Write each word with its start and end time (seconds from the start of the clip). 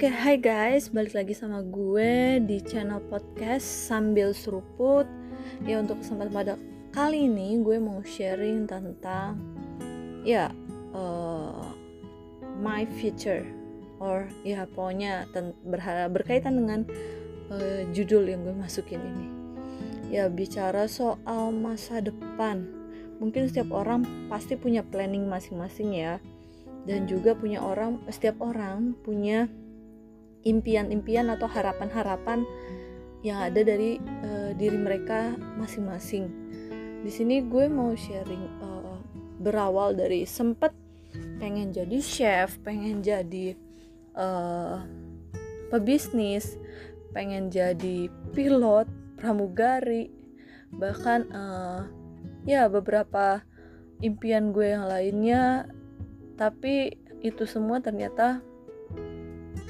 Oke, 0.00 0.08
hai 0.08 0.40
guys, 0.40 0.88
balik 0.88 1.12
lagi 1.12 1.36
sama 1.36 1.60
gue 1.60 2.40
di 2.48 2.56
channel 2.64 3.04
podcast 3.12 3.68
sambil 3.68 4.32
seruput. 4.32 5.04
Ya 5.68 5.76
untuk 5.76 6.00
kesempatan 6.00 6.32
pada 6.32 6.54
kali 6.88 7.28
ini 7.28 7.60
gue 7.60 7.76
mau 7.76 8.00
sharing 8.00 8.64
tentang 8.64 9.36
ya 10.24 10.56
uh, 10.96 11.76
my 12.64 12.88
future 12.96 13.44
or 14.00 14.24
ya 14.40 14.64
pokoknya 14.72 15.28
berkaitan 16.08 16.56
dengan 16.64 16.88
uh, 17.52 17.84
judul 17.92 18.24
yang 18.24 18.40
gue 18.48 18.56
masukin 18.56 19.04
ini. 19.04 19.28
Ya 20.08 20.32
bicara 20.32 20.88
soal 20.88 21.52
masa 21.52 22.00
depan. 22.00 22.64
Mungkin 23.20 23.52
setiap 23.52 23.68
orang 23.68 24.08
pasti 24.32 24.56
punya 24.56 24.80
planning 24.80 25.28
masing-masing 25.28 25.92
ya 25.92 26.16
dan 26.88 27.04
juga 27.04 27.36
punya 27.36 27.60
orang 27.60 28.00
setiap 28.08 28.40
orang 28.40 28.96
punya 29.04 29.44
impian-impian 30.44 31.28
atau 31.32 31.46
harapan-harapan 31.46 32.44
yang 33.20 33.40
ada 33.44 33.60
dari 33.60 34.00
uh, 34.24 34.56
diri 34.56 34.78
mereka 34.80 35.36
masing-masing. 35.60 36.32
Di 37.04 37.10
sini 37.12 37.44
gue 37.44 37.68
mau 37.68 37.92
sharing 37.92 38.44
uh, 38.64 38.96
berawal 39.40 39.92
dari 39.92 40.24
sempet 40.24 40.72
pengen 41.40 41.72
jadi 41.72 41.98
chef, 42.00 42.60
pengen 42.64 43.04
jadi 43.04 43.56
uh, 44.16 44.84
pebisnis, 45.68 46.56
pengen 47.12 47.52
jadi 47.52 48.08
pilot, 48.32 48.88
pramugari, 49.20 50.08
bahkan 50.72 51.28
uh, 51.32 51.84
ya 52.48 52.68
beberapa 52.72 53.44
impian 54.00 54.52
gue 54.52 54.72
yang 54.72 54.88
lainnya. 54.88 55.68
Tapi 56.40 56.96
itu 57.20 57.44
semua 57.44 57.84
ternyata 57.84 58.40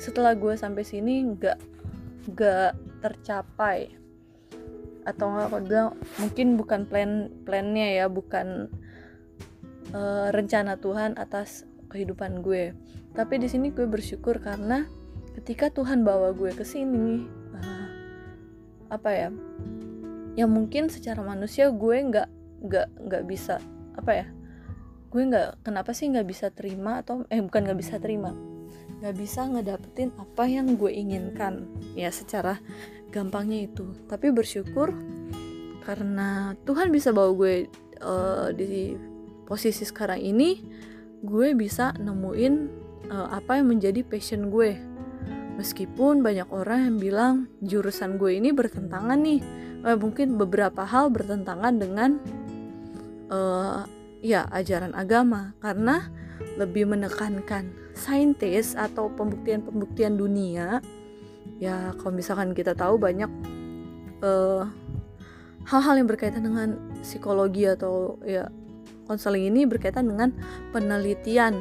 setelah 0.01 0.33
gue 0.33 0.57
sampai 0.57 0.81
sini 0.81 1.37
nggak 1.37 1.59
nggak 2.33 2.73
tercapai. 3.05 3.93
Atau 5.05 5.29
nggak 5.29 5.47
aku 5.53 5.59
bilang 5.69 5.89
mungkin 6.17 6.57
bukan 6.57 6.89
plan 6.89 7.29
plannya 7.45 8.01
ya 8.01 8.07
bukan 8.09 8.73
uh, 9.93 10.33
rencana 10.33 10.81
Tuhan 10.81 11.21
atas 11.21 11.69
kehidupan 11.93 12.41
gue. 12.41 12.73
Tapi 13.13 13.37
di 13.37 13.53
sini 13.53 13.69
gue 13.69 13.85
bersyukur 13.85 14.41
karena 14.41 14.89
ketika 15.37 15.69
Tuhan 15.69 16.01
bawa 16.01 16.33
gue 16.33 16.57
ke 16.57 16.65
sini 16.65 17.29
uh, 17.53 17.89
apa 18.89 19.11
ya 19.13 19.29
yang 20.35 20.51
mungkin 20.51 20.89
secara 20.89 21.21
manusia 21.23 21.69
gue 21.71 21.97
nggak 22.01 22.29
nggak 22.61 22.89
nggak 23.09 23.25
bisa 23.27 23.59
apa 23.97 24.25
ya 24.25 24.27
gue 25.11 25.23
nggak 25.27 25.67
kenapa 25.67 25.91
sih 25.91 26.07
nggak 26.07 26.29
bisa 26.29 26.55
terima 26.55 27.03
atau 27.03 27.27
eh 27.29 27.43
bukan 27.43 27.67
nggak 27.67 27.81
bisa 27.81 27.99
terima 27.99 28.31
gak 29.01 29.17
bisa 29.17 29.49
ngedapetin 29.49 30.13
apa 30.21 30.45
yang 30.45 30.77
gue 30.77 30.93
inginkan. 30.93 31.67
Ya 31.97 32.13
secara 32.13 32.61
gampangnya 33.11 33.67
itu. 33.67 33.97
Tapi 34.07 34.31
bersyukur 34.31 34.93
karena 35.85 36.55
Tuhan 36.69 36.93
bisa 36.93 37.11
bawa 37.11 37.33
gue 37.35 37.55
uh, 38.05 38.53
di 38.53 38.95
posisi 39.49 39.83
sekarang 39.83 40.21
ini 40.23 40.63
gue 41.25 41.53
bisa 41.57 41.97
nemuin 41.99 42.55
uh, 43.11 43.29
apa 43.35 43.59
yang 43.59 43.73
menjadi 43.73 44.05
passion 44.05 44.53
gue. 44.53 44.77
Meskipun 45.59 46.25
banyak 46.25 46.49
orang 46.49 46.89
yang 46.89 46.97
bilang 46.97 47.35
jurusan 47.61 48.17
gue 48.17 48.37
ini 48.37 48.53
bertentangan 48.53 49.19
nih. 49.21 49.41
Uh, 49.81 49.97
mungkin 49.97 50.37
beberapa 50.37 50.85
hal 50.85 51.09
bertentangan 51.09 51.75
dengan 51.81 52.11
uh, 53.33 53.85
ya 54.21 54.49
ajaran 54.53 54.93
agama. 54.93 55.57
Karena 55.61 56.09
lebih 56.57 56.89
menekankan 56.89 57.90
saintis 58.01 58.73
atau 58.73 59.13
pembuktian-pembuktian 59.13 60.17
dunia 60.17 60.81
ya 61.61 61.93
kalau 62.01 62.17
misalkan 62.17 62.57
kita 62.57 62.73
tahu 62.73 62.97
banyak 62.97 63.29
eh, 64.25 64.65
hal-hal 65.69 65.95
yang 66.01 66.09
berkaitan 66.09 66.43
dengan 66.43 66.81
psikologi 67.05 67.69
atau 67.69 68.17
ya 68.25 68.49
konseling 69.05 69.51
ini 69.51 69.67
berkaitan 69.67 70.07
dengan 70.07 70.31
penelitian. 70.71 71.61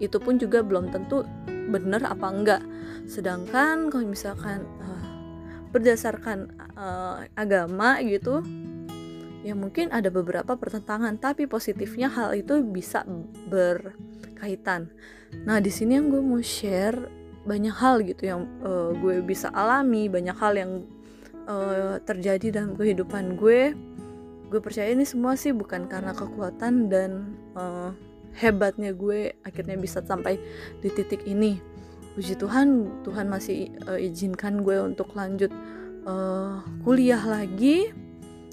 Itu 0.00 0.22
pun 0.22 0.40
juga 0.40 0.64
belum 0.64 0.94
tentu 0.94 1.26
benar 1.46 2.06
apa 2.08 2.26
enggak. 2.30 2.62
Sedangkan 3.04 3.90
kalau 3.92 4.06
misalkan 4.06 4.64
uh, 4.80 5.04
berdasarkan 5.74 6.54
uh, 6.78 7.26
agama 7.34 7.98
gitu 8.06 8.40
ya 9.40 9.56
mungkin 9.56 9.88
ada 9.88 10.12
beberapa 10.12 10.52
pertentangan 10.52 11.16
tapi 11.16 11.48
positifnya 11.48 12.12
hal 12.12 12.36
itu 12.36 12.60
bisa 12.60 13.08
berkaitan 13.48 14.92
nah 15.46 15.58
di 15.62 15.72
sini 15.72 15.96
yang 15.96 16.12
gue 16.12 16.20
mau 16.20 16.42
share 16.42 17.20
banyak 17.48 17.72
hal 17.72 18.04
gitu 18.04 18.28
yang 18.28 18.44
uh, 18.60 18.92
gue 18.92 19.24
bisa 19.24 19.48
alami 19.50 20.06
banyak 20.12 20.36
hal 20.36 20.52
yang 20.54 20.72
uh, 21.48 21.96
terjadi 22.04 22.62
dalam 22.62 22.76
kehidupan 22.76 23.34
gue. 23.40 23.72
Gue 24.50 24.60
percaya 24.60 24.90
ini 24.90 25.06
semua 25.06 25.38
sih 25.38 25.54
bukan 25.54 25.86
karena 25.86 26.12
kekuatan 26.12 26.90
dan 26.90 27.38
uh, 27.54 27.94
hebatnya 28.34 28.92
gue 28.92 29.34
akhirnya 29.46 29.78
bisa 29.78 30.02
sampai 30.04 30.36
di 30.82 30.88
titik 30.90 31.24
ini. 31.24 31.58
Puji 32.18 32.34
Tuhan 32.36 33.00
Tuhan 33.06 33.30
masih 33.30 33.70
uh, 33.86 33.96
izinkan 33.96 34.66
gue 34.66 34.76
untuk 34.82 35.14
lanjut 35.14 35.54
uh, 36.04 36.60
kuliah 36.82 37.22
lagi 37.22 37.94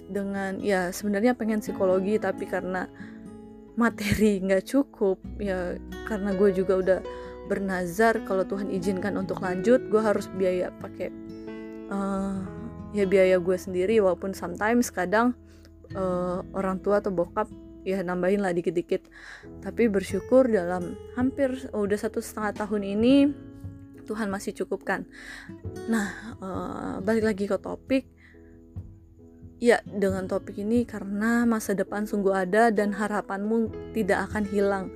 dengan 0.07 0.61
ya 0.63 0.93
sebenarnya 0.93 1.35
pengen 1.35 1.59
psikologi 1.59 2.15
tapi 2.15 2.47
karena 2.47 2.87
materi 3.77 4.41
nggak 4.41 4.65
cukup 4.65 5.21
ya 5.37 5.77
karena 6.09 6.33
gue 6.33 6.49
juga 6.51 6.73
udah 6.81 6.99
bernazar 7.47 8.25
kalau 8.27 8.43
Tuhan 8.43 8.73
izinkan 8.73 9.15
untuk 9.15 9.39
lanjut 9.39 9.79
gue 9.87 10.01
harus 10.01 10.27
biaya 10.33 10.73
pakai 10.81 11.13
uh, 11.93 12.41
ya 12.91 13.05
biaya 13.07 13.37
gue 13.39 13.57
sendiri 13.57 14.01
walaupun 14.01 14.35
sometimes 14.35 14.91
kadang 14.91 15.37
uh, 15.95 16.43
orang 16.57 16.81
tua 16.83 16.99
atau 16.99 17.13
bokap 17.13 17.47
ya 17.87 18.03
nambahin 18.03 18.43
lah 18.43 18.51
dikit-dikit. 18.51 19.07
Tapi 19.63 19.87
bersyukur 19.87 20.51
dalam 20.51 20.99
hampir 21.15 21.55
oh, 21.71 21.87
udah 21.87 21.95
satu 21.95 22.19
setengah 22.19 22.67
tahun 22.67 22.83
ini 22.83 23.31
Tuhan 24.03 24.27
masih 24.27 24.51
cukupkan. 24.63 25.07
Nah 25.87 26.35
uh, 26.43 26.95
balik 26.99 27.23
lagi 27.23 27.47
ke 27.47 27.55
topik 27.55 28.11
Ya, 29.57 29.81
dengan 29.89 30.29
topik 30.29 30.61
ini 30.61 30.85
karena 30.85 31.41
masa 31.49 31.73
depan 31.73 32.05
sungguh 32.05 32.45
ada 32.45 32.69
dan 32.69 32.93
harapanmu 32.93 33.73
tidak 33.97 34.29
akan 34.29 34.45
hilang. 34.45 34.93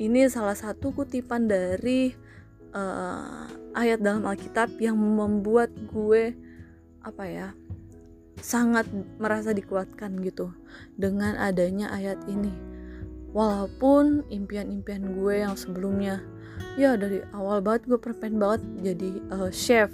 Ini 0.00 0.32
salah 0.32 0.56
satu 0.56 0.96
kutipan 0.96 1.44
dari 1.44 2.16
uh, 2.72 3.44
ayat 3.76 4.00
dalam 4.00 4.24
Alkitab 4.24 4.80
yang 4.80 4.96
membuat 4.96 5.68
gue 5.92 6.32
apa 7.04 7.24
ya? 7.28 7.48
sangat 8.38 8.86
merasa 9.18 9.50
dikuatkan 9.50 10.22
gitu 10.22 10.54
dengan 10.94 11.34
adanya 11.38 11.90
ayat 11.90 12.18
ini. 12.30 12.54
Walaupun 13.34 14.24
impian-impian 14.32 15.12
gue 15.14 15.44
yang 15.44 15.54
sebelumnya 15.58 16.22
ya 16.78 16.94
dari 16.94 17.22
awal 17.34 17.62
banget 17.62 17.86
gue 17.90 17.98
pengen 17.98 18.38
banget 18.38 18.62
jadi 18.82 19.10
uh, 19.34 19.50
chef 19.50 19.90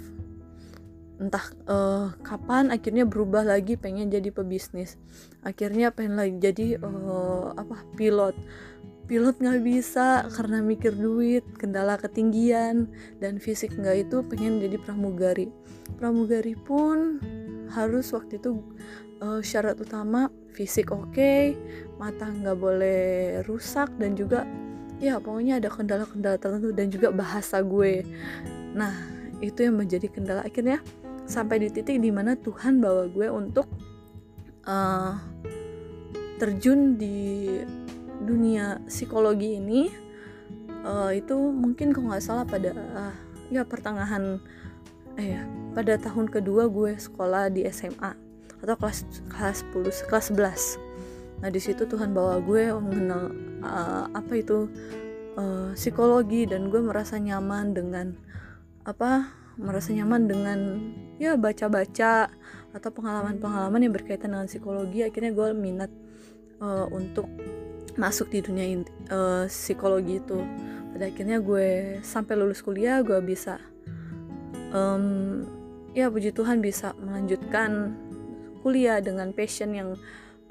entah 1.15 1.45
uh, 1.71 2.11
kapan 2.27 2.67
akhirnya 2.71 3.07
berubah 3.07 3.47
lagi 3.47 3.79
pengen 3.79 4.11
jadi 4.11 4.29
pebisnis. 4.31 4.99
Akhirnya 5.47 5.91
pengen 5.95 6.19
lagi 6.19 6.35
jadi 6.39 6.79
uh, 6.83 7.55
apa 7.55 7.87
pilot. 7.95 8.35
Pilot 9.05 9.37
nggak 9.37 9.61
bisa 9.61 10.25
karena 10.33 10.65
mikir 10.65 10.97
duit 10.97 11.45
kendala 11.61 11.95
ketinggian 12.01 12.89
dan 13.21 13.37
fisik 13.37 13.77
nggak 13.77 14.09
itu 14.09 14.25
pengen 14.25 14.59
jadi 14.59 14.81
pramugari. 14.81 15.47
Pramugari 16.01 16.57
pun 16.57 17.21
harus 17.69 18.11
waktu 18.11 18.41
itu 18.41 18.59
uh, 19.21 19.39
syarat 19.45 19.77
utama 19.77 20.27
fisik 20.51 20.89
oke 20.89 21.13
okay, 21.13 21.53
mata 22.01 22.27
nggak 22.27 22.57
boleh 22.57 23.03
rusak 23.45 23.91
dan 24.01 24.17
juga 24.17 24.43
ya 24.99 25.19
pokoknya 25.19 25.59
ada 25.59 25.69
kendala-kendala 25.69 26.39
tertentu 26.39 26.71
dan 26.71 26.87
juga 26.89 27.11
bahasa 27.11 27.59
gue. 27.61 28.03
Nah 28.73 28.95
itu 29.43 29.67
yang 29.67 29.75
menjadi 29.79 30.07
kendala. 30.07 30.41
Akhirnya 30.47 30.79
sampai 31.25 31.65
di 31.65 31.69
titik 31.73 32.01
di 32.01 32.09
mana 32.13 32.37
Tuhan 32.37 32.81
bawa 32.81 33.09
gue 33.09 33.27
untuk 33.29 33.65
uh, 34.65 35.13
terjun 36.41 36.97
di 36.97 37.49
dunia 38.21 38.81
psikologi 38.85 39.57
ini. 39.59 39.89
Uh, 40.85 41.09
itu 41.17 41.33
mungkin 41.33 41.89
kalau 41.89 42.13
nggak 42.13 42.21
salah 42.21 42.45
pada 42.45 42.71
uh, 42.77 43.15
ya 43.49 43.65
pertengahan 43.65 44.37
eh 45.15 45.39
ya 45.39 45.41
pada 45.71 45.95
tahun 45.95 46.27
kedua 46.27 46.67
gue 46.67 46.99
sekolah 46.99 47.49
di 47.49 47.63
SMA 47.71 48.11
atau 48.61 48.75
kelas 48.75 49.05
kelas 49.31 49.63
10 49.73 50.09
kelas 50.09 50.25
11 50.33 51.41
nah 51.43 51.49
di 51.51 51.59
situ 51.59 51.83
Tuhan 51.87 52.11
bawa 52.15 52.39
gue 52.43 52.71
mengenal 52.73 53.31
uh, 53.63 54.05
apa 54.11 54.33
itu 54.39 54.67
uh, 55.39 55.71
psikologi 55.75 56.47
dan 56.47 56.67
gue 56.71 56.81
merasa 56.83 57.19
nyaman 57.19 57.75
dengan 57.75 58.15
apa 58.83 59.29
merasa 59.55 59.95
nyaman 59.95 60.27
dengan 60.27 60.59
ya 61.21 61.39
baca-baca 61.39 62.27
atau 62.75 62.89
pengalaman-pengalaman 62.91 63.87
yang 63.87 63.93
berkaitan 63.95 64.35
dengan 64.35 64.47
psikologi 64.51 65.07
akhirnya 65.07 65.31
gue 65.31 65.49
minat 65.55 65.91
uh, 66.59 66.91
untuk 66.91 67.31
masuk 67.95 68.27
di 68.31 68.43
dunia 68.43 68.83
uh, 69.11 69.47
psikologi 69.47 70.19
itu. 70.19 70.39
Pada 70.95 71.11
akhirnya 71.11 71.43
gue 71.43 71.99
sampai 72.03 72.39
lulus 72.39 72.63
kuliah 72.63 73.03
gue 73.03 73.19
bisa 73.19 73.59
um, 74.71 75.43
ya 75.95 76.11
puji 76.11 76.35
Tuhan 76.35 76.59
bisa 76.59 76.95
melanjutkan 76.99 77.95
kuliah 78.63 78.99
dengan 78.99 79.31
passion 79.31 79.71
yang 79.75 79.89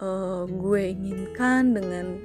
uh, 0.00 0.44
gue 0.49 0.82
inginkan 0.93 1.76
dengan 1.76 2.20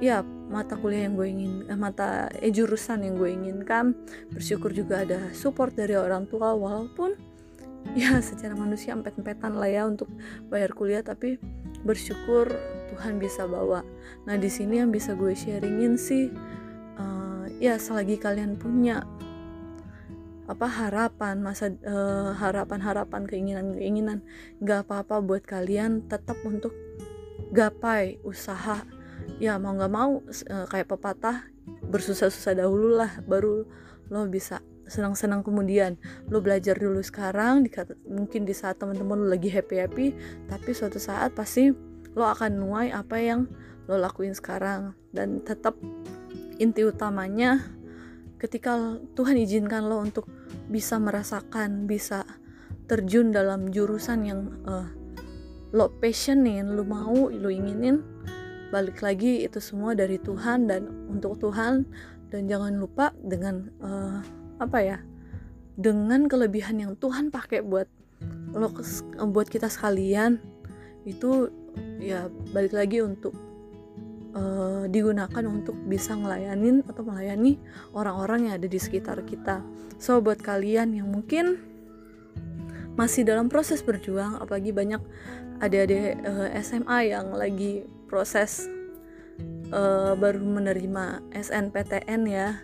ya 0.00 0.20
mata 0.46 0.76
kuliah 0.76 1.08
yang 1.08 1.16
gue 1.16 1.28
ingin 1.28 1.52
eh, 1.66 1.78
mata 1.78 2.30
eh, 2.38 2.52
jurusan 2.52 3.04
yang 3.04 3.16
gue 3.16 3.30
inginkan. 3.32 3.96
Bersyukur 4.32 4.72
juga 4.72 5.02
ada 5.04 5.32
support 5.32 5.74
dari 5.74 5.96
orang 5.96 6.28
tua 6.28 6.54
walaupun 6.54 7.16
ya 8.00 8.18
secara 8.18 8.58
manusia 8.58 8.96
empet-empetan 8.96 9.54
lah 9.54 9.70
ya 9.70 9.82
untuk 9.86 10.10
bayar 10.50 10.74
kuliah 10.74 11.02
tapi 11.04 11.38
bersyukur 11.86 12.50
Tuhan 12.90 13.22
bisa 13.22 13.46
bawa. 13.46 13.86
Nah 14.26 14.34
di 14.34 14.50
sini 14.50 14.82
yang 14.82 14.90
bisa 14.90 15.14
gue 15.14 15.32
sharingin 15.36 15.94
sih 15.94 16.32
uh, 16.98 17.46
ya 17.62 17.78
selagi 17.78 18.18
kalian 18.18 18.58
punya 18.58 19.06
apa 20.46 20.66
harapan 20.70 21.42
masa 21.42 21.74
uh, 21.82 22.30
harapan 22.38 22.78
harapan 22.78 23.26
keinginan 23.26 23.74
keinginan 23.74 24.22
nggak 24.62 24.86
apa 24.86 25.02
apa 25.02 25.16
buat 25.18 25.42
kalian 25.42 26.06
tetap 26.06 26.38
untuk 26.46 26.74
gapai 27.54 28.18
usaha. 28.22 28.82
Ya 29.42 29.58
mau 29.58 29.74
nggak 29.74 29.92
mau 29.92 30.22
uh, 30.22 30.66
kayak 30.70 30.90
pepatah 30.90 31.50
bersusah-susah 31.66 32.62
dahulu 32.62 32.94
lah 32.94 33.18
baru 33.26 33.66
lo 34.06 34.22
bisa 34.30 34.62
senang-senang 34.86 35.42
kemudian. 35.42 35.98
Lo 36.30 36.40
belajar 36.40 36.78
dulu 36.78 37.02
sekarang 37.02 37.66
di, 37.66 37.70
mungkin 38.06 38.46
di 38.46 38.54
saat 38.54 38.78
teman-teman 38.80 39.26
lo 39.26 39.28
lagi 39.30 39.50
happy 39.50 39.76
happy 39.82 40.06
tapi 40.46 40.70
suatu 40.72 40.96
saat 40.96 41.34
pasti 41.34 41.70
lo 42.16 42.24
akan 42.24 42.52
nuai 42.56 42.88
apa 42.94 43.20
yang 43.20 43.50
lo 43.86 43.98
lakuin 43.98 44.32
sekarang. 44.32 44.94
Dan 45.12 45.42
tetap 45.44 45.76
inti 46.56 46.82
utamanya 46.86 47.60
ketika 48.40 48.98
Tuhan 49.18 49.36
izinkan 49.36 49.86
lo 49.90 50.00
untuk 50.00 50.28
bisa 50.66 50.98
merasakan 50.98 51.86
bisa 51.86 52.26
terjun 52.86 53.34
dalam 53.34 53.70
jurusan 53.70 54.18
yang 54.26 54.40
uh, 54.66 54.86
lo 55.74 55.90
passionin 55.98 56.74
lo 56.78 56.86
mau 56.86 57.26
lo 57.26 57.50
inginin 57.50 58.16
balik 58.70 59.02
lagi 59.02 59.46
itu 59.46 59.62
semua 59.62 59.94
dari 59.94 60.18
Tuhan 60.18 60.66
dan 60.66 60.90
untuk 61.10 61.38
Tuhan. 61.38 61.86
Dan 62.26 62.50
jangan 62.50 62.74
lupa 62.74 63.14
dengan 63.22 63.70
uh, 63.78 64.18
apa 64.56 64.78
ya 64.80 64.98
dengan 65.76 66.24
kelebihan 66.26 66.80
yang 66.80 66.92
Tuhan 66.96 67.28
pakai 67.28 67.60
buat 67.60 67.88
lo 68.56 68.72
buat 69.28 69.48
kita 69.52 69.68
sekalian 69.68 70.40
itu 71.04 71.52
ya 72.00 72.32
balik 72.56 72.72
lagi 72.72 73.04
untuk 73.04 73.36
uh, 74.36 74.84
digunakan 74.88 75.44
untuk 75.44 75.76
bisa 75.84 76.16
ngelayanin 76.16 76.80
atau 76.88 77.04
melayani 77.04 77.60
orang-orang 77.92 78.48
yang 78.48 78.54
ada 78.60 78.68
di 78.68 78.80
sekitar 78.80 79.20
kita. 79.24 79.60
So 80.00 80.20
buat 80.20 80.40
kalian 80.40 80.96
yang 80.96 81.08
mungkin 81.08 81.60
masih 82.96 83.28
dalam 83.28 83.52
proses 83.52 83.84
berjuang, 83.84 84.40
apalagi 84.40 84.72
banyak 84.72 85.00
adik-adik 85.60 86.20
uh, 86.24 86.48
eh, 86.48 86.60
SMA 86.64 87.12
yang 87.12 87.32
lagi 87.32 87.84
proses 88.08 88.68
uh, 89.72 90.16
baru 90.16 90.40
menerima 90.40 91.24
SNPTN 91.32 92.22
ya 92.28 92.56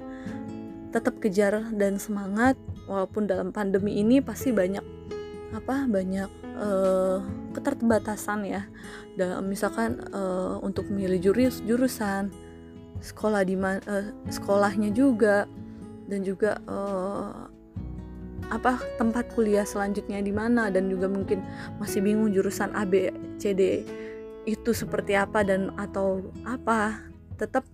tetap 0.93 1.19
kejar 1.19 1.73
dan 1.73 1.97
semangat 1.97 2.55
walaupun 2.85 3.25
dalam 3.25 3.49
pandemi 3.51 3.99
ini 3.99 4.21
pasti 4.21 4.53
banyak 4.53 4.85
apa 5.53 5.89
banyak 5.89 6.29
uh, 6.61 7.25
keterbatasan 7.57 8.45
ya. 8.45 8.63
Dalam 9.17 9.49
misalkan 9.49 10.01
uh, 10.13 10.61
untuk 10.61 10.89
memilih 10.93 11.33
jurus 11.33 11.65
jurusan 11.65 12.29
sekolah 13.01 13.43
di 13.45 13.57
uh, 13.57 13.81
sekolahnya 14.29 14.93
juga 14.93 15.49
dan 16.09 16.21
juga 16.23 16.61
uh, 16.69 17.49
apa 18.53 18.77
tempat 19.01 19.33
kuliah 19.33 19.65
selanjutnya 19.65 20.21
di 20.21 20.29
mana 20.29 20.69
dan 20.69 20.93
juga 20.93 21.09
mungkin 21.09 21.41
masih 21.81 22.05
bingung 22.05 22.29
jurusan 22.37 22.69
A 22.77 22.85
B 22.85 23.09
C 23.41 23.57
D 23.57 23.81
itu 24.45 24.71
seperti 24.75 25.17
apa 25.17 25.41
dan 25.41 25.73
atau 25.81 26.21
apa 26.45 27.01
tetap 27.41 27.65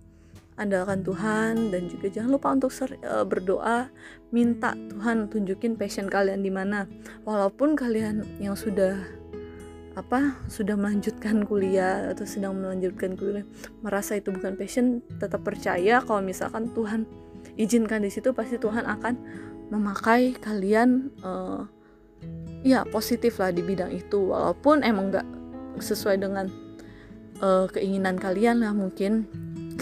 andalkan 0.59 1.01
Tuhan 1.07 1.71
dan 1.71 1.87
juga 1.87 2.11
jangan 2.11 2.35
lupa 2.35 2.51
untuk 2.51 2.71
uh, 2.83 3.23
berdoa 3.23 3.87
minta 4.35 4.75
Tuhan 4.75 5.31
tunjukin 5.31 5.79
passion 5.79 6.11
kalian 6.11 6.43
di 6.43 6.51
mana. 6.51 6.85
Walaupun 7.23 7.79
kalian 7.79 8.27
yang 8.43 8.59
sudah 8.59 8.99
apa 9.97 10.37
sudah 10.47 10.77
melanjutkan 10.77 11.43
kuliah 11.43 12.13
atau 12.13 12.23
sedang 12.23 12.55
melanjutkan 12.55 13.19
kuliah 13.19 13.43
merasa 13.83 14.15
itu 14.15 14.31
bukan 14.31 14.55
passion 14.55 15.03
tetap 15.19 15.43
percaya 15.43 15.99
kalau 15.99 16.23
misalkan 16.23 16.71
Tuhan 16.71 17.03
izinkan 17.59 18.05
di 18.05 18.11
situ 18.13 18.31
pasti 18.31 18.55
Tuhan 18.55 18.85
akan 18.87 19.17
memakai 19.73 20.39
kalian 20.39 21.11
uh, 21.25 21.67
ya 22.63 22.83
positif 22.87 23.39
lah 23.39 23.55
di 23.55 23.63
bidang 23.63 23.91
itu. 23.95 24.29
Walaupun 24.29 24.83
emang 24.83 25.11
nggak 25.11 25.27
sesuai 25.79 26.19
dengan 26.19 26.51
uh, 27.39 27.65
keinginan 27.71 28.19
kalian 28.19 28.63
lah 28.63 28.75
mungkin 28.75 29.27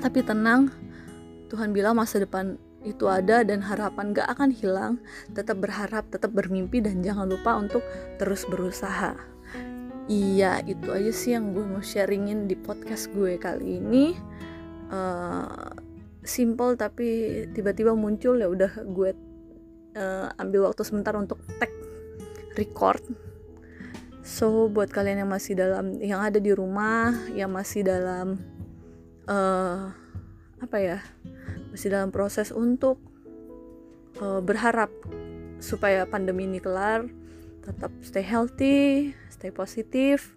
tapi 0.08 0.24
tenang, 0.24 0.72
Tuhan 1.52 1.76
bilang 1.76 2.00
masa 2.00 2.24
depan 2.24 2.56
itu 2.88 3.12
ada 3.12 3.44
dan 3.44 3.60
harapan 3.60 4.16
gak 4.16 4.32
akan 4.32 4.56
hilang. 4.56 5.04
Tetap 5.36 5.60
berharap, 5.60 6.08
tetap 6.08 6.32
bermimpi 6.32 6.80
dan 6.80 7.04
jangan 7.04 7.28
lupa 7.28 7.60
untuk 7.60 7.84
terus 8.16 8.48
berusaha. 8.48 9.20
Iya, 10.08 10.64
itu 10.64 10.88
aja 10.96 11.12
sih 11.12 11.36
yang 11.36 11.52
gue 11.52 11.68
mau 11.68 11.84
sharingin 11.84 12.48
di 12.48 12.56
podcast 12.56 13.12
gue 13.12 13.36
kali 13.36 13.84
ini. 13.84 14.16
Uh, 14.88 15.76
simple 16.24 16.80
tapi 16.80 17.44
tiba-tiba 17.52 17.92
muncul 17.92 18.40
ya 18.40 18.48
udah 18.48 18.88
gue 18.88 19.12
uh, 20.00 20.32
ambil 20.40 20.72
waktu 20.72 20.88
sebentar 20.88 21.20
untuk 21.20 21.44
tag 21.60 21.76
record. 22.56 23.04
So 24.24 24.72
buat 24.72 24.88
kalian 24.88 25.28
yang 25.28 25.32
masih 25.36 25.60
dalam 25.60 26.00
yang 26.00 26.24
ada 26.24 26.40
di 26.40 26.56
rumah, 26.56 27.12
yang 27.36 27.52
masih 27.52 27.84
dalam 27.84 28.40
uh, 29.28 29.94
apa 30.58 30.78
ya 30.82 31.00
masih 31.70 31.94
dalam 31.94 32.10
proses 32.10 32.50
untuk 32.50 32.98
uh, 34.24 34.42
berharap 34.42 34.90
supaya 35.62 36.08
pandemi 36.10 36.50
ini 36.50 36.58
kelar 36.58 37.06
tetap 37.62 37.92
stay 38.02 38.24
healthy 38.24 39.12
stay 39.30 39.54
positif 39.54 40.34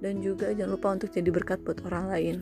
dan 0.00 0.24
juga 0.24 0.50
jangan 0.56 0.72
lupa 0.74 0.88
untuk 0.96 1.12
jadi 1.12 1.28
berkat 1.28 1.60
buat 1.60 1.84
orang 1.84 2.08
lain. 2.08 2.36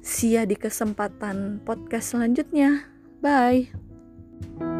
See 0.00 0.34
ya 0.34 0.48
di 0.48 0.56
kesempatan 0.56 1.60
podcast 1.62 2.16
selanjutnya. 2.16 2.88
Bye 3.20 4.77